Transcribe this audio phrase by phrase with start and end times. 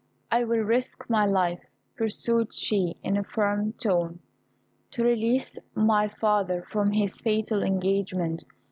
[0.31, 1.63] I will risk my life,"
[1.95, 4.17] pursued she, in a firm tone,
[4.89, 8.43] "to release my father from his fatal engagement.